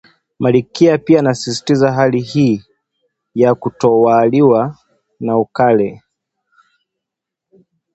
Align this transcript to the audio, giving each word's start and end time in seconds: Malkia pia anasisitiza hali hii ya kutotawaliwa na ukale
Malkia 0.39 0.97
pia 0.97 1.19
anasisitiza 1.19 1.91
hali 1.91 2.19
hii 2.21 2.63
ya 3.35 3.55
kutotawaliwa 3.55 4.77
na 5.19 5.37
ukale 5.37 6.01